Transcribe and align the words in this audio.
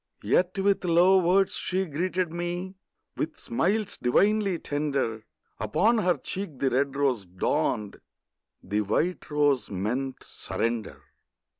Yet 0.23 0.57
with 0.57 0.83
low 0.83 1.19
words 1.19 1.53
she 1.53 1.85
greeted 1.85 2.33
me, 2.33 2.73
With 3.17 3.37
smiles 3.37 3.97
divinely 3.97 4.57
tender; 4.57 5.27
Upon 5.59 5.99
her 5.99 6.17
cheek 6.17 6.57
the 6.57 6.71
red 6.71 6.95
rose 6.95 7.27
dawned, 7.27 8.01
The 8.63 8.81
white 8.81 9.29
rose 9.29 9.69
meant 9.69 10.23
surrender. 10.23 11.03